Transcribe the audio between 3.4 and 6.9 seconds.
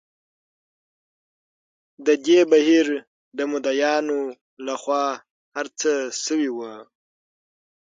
مدعییانو له خوا هر څه شوي وو.